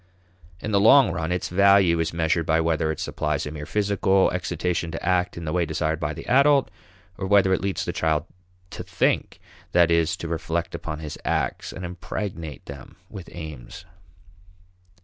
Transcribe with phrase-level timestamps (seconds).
[0.59, 4.31] In the long run, its value is measured by whether it supplies a mere physical
[4.31, 6.71] excitation to act in the way desired by the adult
[7.19, 8.25] or whether it leads the child
[8.71, 9.39] "to think"
[9.73, 13.85] that is, to reflect upon his acts and impregnate them with aims.